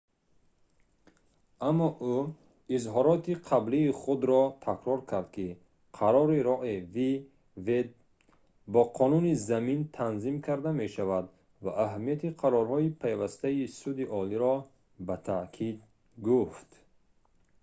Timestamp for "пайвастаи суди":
13.01-14.05